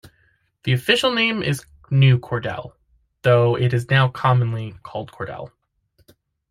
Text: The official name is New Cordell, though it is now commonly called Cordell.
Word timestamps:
The 0.63 0.73
official 0.73 1.13
name 1.13 1.43
is 1.43 1.63
New 1.91 2.17
Cordell, 2.17 2.71
though 3.21 3.55
it 3.55 3.71
is 3.71 3.91
now 3.91 4.07
commonly 4.07 4.73
called 4.81 5.11
Cordell. 5.11 5.51